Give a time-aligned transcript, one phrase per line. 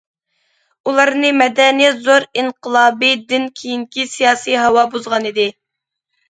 [0.91, 5.47] ئۇلارنى« مەدەنىيەت زور ئىنقىلابى» دىن كېيىنكى سىياسىي ھاۋا بۇزغانىدى.